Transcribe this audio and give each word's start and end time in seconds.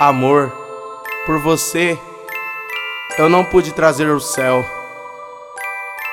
Amor, 0.00 0.52
por 1.26 1.40
você 1.40 1.98
eu 3.18 3.28
não 3.28 3.44
pude 3.44 3.72
trazer 3.72 4.08
o 4.08 4.20
céu, 4.20 4.64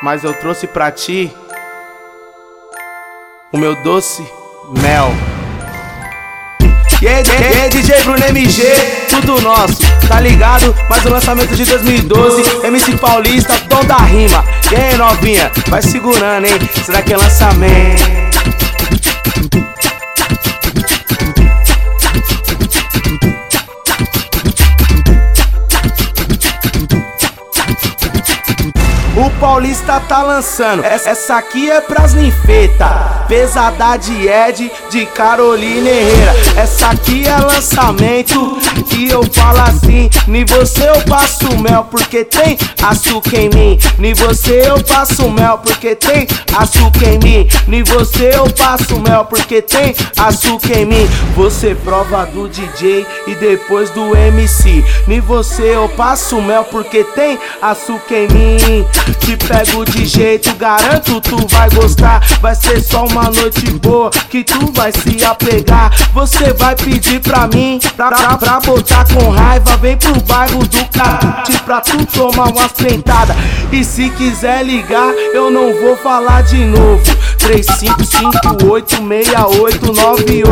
mas 0.01 0.23
eu 0.23 0.33
trouxe 0.33 0.65
pra 0.65 0.91
ti 0.91 1.31
o 3.53 3.59
meu 3.59 3.75
doce 3.83 4.25
mel. 4.81 5.11
Aí, 7.07 7.23
e 7.53 7.61
aí, 7.61 7.69
DJ 7.69 8.01
Bruno 8.01 8.25
MG, 8.25 8.63
tudo 9.07 9.39
nosso, 9.41 9.77
tá 10.07 10.19
ligado? 10.19 10.75
Mais 10.89 11.05
um 11.05 11.11
lançamento 11.11 11.55
de 11.55 11.63
2012, 11.63 12.65
MC 12.65 12.97
Paulista, 12.97 13.53
dom 13.67 13.85
da 13.85 13.97
rima. 13.97 14.43
E 14.71 14.75
aí, 14.75 14.97
novinha, 14.97 15.51
vai 15.67 15.83
segurando, 15.83 16.47
hein? 16.47 16.53
Será 16.83 17.03
que 17.03 17.13
é 17.13 17.17
lançamento? 17.17 18.34
O 29.17 29.29
Paulista 29.39 29.97
tá 30.01 30.21
lançando. 30.23 30.83
Essa 30.83 31.37
aqui 31.37 31.71
é 31.71 31.79
pras 31.79 32.13
ninfeta. 32.13 33.23
Pesada 33.29 33.95
de 33.95 34.27
Ed, 34.27 34.69
de 34.89 35.05
Carolina 35.05 35.89
Herrera. 35.89 36.33
Essa 36.57 36.89
aqui 36.89 37.25
é 37.25 37.37
lançamento. 37.37 38.57
E 38.93 39.09
eu 39.09 39.23
falo 39.31 39.61
assim: 39.61 40.09
nem 40.27 40.43
você 40.43 40.89
eu 40.89 41.01
passo 41.05 41.47
mel, 41.59 41.85
porque 41.89 42.25
tem 42.25 42.57
açúcar 42.83 43.37
em 43.37 43.49
mim. 43.49 43.79
Nem 43.97 44.13
você 44.13 44.63
eu 44.67 44.83
passo 44.83 45.29
mel, 45.29 45.59
porque 45.59 45.95
tem 45.95 46.27
açúcar 46.57 47.05
em 47.05 47.19
mim. 47.19 47.47
Nem 47.69 47.83
você 47.83 48.31
eu 48.35 48.49
passo 48.51 48.99
mel, 48.99 49.23
porque 49.23 49.61
tem 49.61 49.95
açúcar 50.17 50.79
em 50.79 50.85
mim. 50.85 51.09
Você 51.37 51.73
prova 51.73 52.25
do 52.25 52.49
DJ 52.49 53.05
e 53.27 53.35
depois 53.35 53.89
do 53.91 54.13
MC. 54.13 54.83
Nem 55.07 55.21
você 55.21 55.75
eu 55.75 55.87
passo 55.87 56.41
mel, 56.41 56.65
porque 56.65 57.05
tem 57.05 57.39
açúcar 57.61 58.15
em 58.15 58.27
mim. 58.27 58.85
Te 59.25 59.35
pego 59.37 59.83
de 59.83 60.05
jeito, 60.05 60.53
garanto 60.53 61.19
tu 61.19 61.47
vai 61.47 61.67
gostar. 61.71 62.21
Vai 62.39 62.53
ser 62.53 62.79
só 62.79 63.07
uma 63.07 63.23
noite 63.23 63.71
boa 63.79 64.11
que 64.11 64.43
tu 64.43 64.71
vai 64.71 64.91
se 64.91 65.25
apegar. 65.25 65.91
Você 66.13 66.53
vai 66.53 66.75
pedir 66.75 67.19
pra 67.21 67.47
mim, 67.47 67.79
pra, 67.97 68.09
pra, 68.09 68.37
pra 68.37 68.59
botar 68.59 69.03
com 69.11 69.31
raiva. 69.31 69.77
Vem 69.77 69.97
pro 69.97 70.21
bairro 70.21 70.59
do 70.67 70.85
Catute 70.89 71.57
pra 71.63 71.81
tu 71.81 72.05
tomar 72.05 72.49
umas 72.49 72.71
pentadas. 72.73 73.35
E 73.71 73.83
se 73.83 74.11
quiser 74.11 74.63
ligar, 74.63 75.11
eu 75.33 75.49
não 75.49 75.73
vou 75.81 75.97
falar 75.97 76.43
de 76.43 76.63
novo. 76.63 77.01
35586898 77.39 79.95
Nova 79.95 80.23
de 80.23 80.43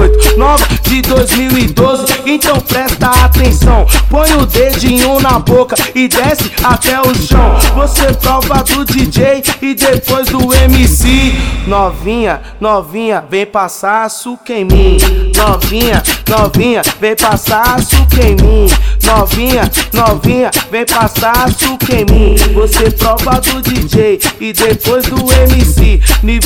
2012, 1.25 2.05
então 2.25 2.59
presta 2.59 3.07
atenção. 3.23 3.85
Põe 4.09 4.33
o 4.33 4.45
dedinho 4.45 5.19
na 5.21 5.39
boca 5.39 5.75
e 5.95 6.07
desce 6.07 6.51
até 6.61 6.99
o 6.99 7.15
chão. 7.15 7.57
Você 7.75 8.13
prova 8.13 8.61
do 8.63 8.83
DJ 8.83 9.41
e 9.61 9.73
depois 9.73 10.27
do 10.27 10.53
MC. 10.53 11.33
Novinha, 11.65 12.41
novinha, 12.59 13.23
vem 13.29 13.45
passar 13.45 14.03
açúcar 14.03 14.53
em 14.53 14.65
mim. 14.65 14.97
Novinha, 15.35 16.03
novinha, 16.27 16.81
vem 16.99 17.15
passar 17.15 17.75
açúcar 17.75 18.25
em 18.25 18.35
mim. 18.35 18.67
Novinha, 19.05 19.71
novinha, 19.93 20.51
vem 20.69 20.85
passar 20.85 21.45
açúcar 21.45 21.93
em 21.93 22.05
mim. 22.05 22.35
Você 22.53 22.91
prova 22.91 23.39
do 23.39 23.61
DJ 23.61 24.19
e 24.41 24.51
depois 24.51 25.05
do 25.05 25.31
MC. 25.31 25.92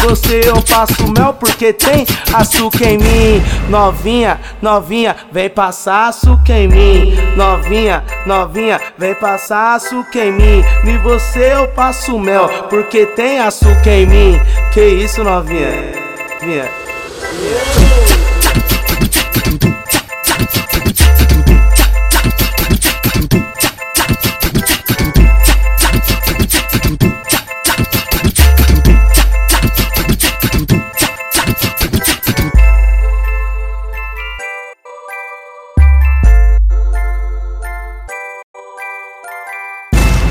Você 0.04 0.42
eu 0.46 0.62
passo 0.62 1.08
mel 1.12 1.34
porque 1.34 1.74
tem 1.74 2.06
açúcar 2.34 2.86
em 2.86 2.98
mim. 2.98 3.44
Novinha, 3.70 4.40
novinha, 4.62 5.16
vem 5.32 5.50
passar 5.50 6.10
açúcar 6.10 6.54
em 6.54 6.68
mim. 6.68 7.16
Novinha, 7.36 8.04
novinha, 8.26 8.80
vem 8.98 9.16
passar 9.16 9.76
açúcar 9.76 10.26
em 10.26 10.32
mim. 10.32 10.64
E 10.86 10.98
você 11.00 11.54
eu 11.54 11.68
passo 11.70 12.18
mel 12.20 12.48
porque 12.70 13.06
tem 13.08 13.40
açúcar 13.40 13.92
em 13.92 14.06
mim. 14.06 14.42
Que 14.74 14.86
isso, 14.86 15.24
novinha? 15.24 15.72
Vinha. 16.42 16.70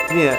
Vinha. 0.08 0.38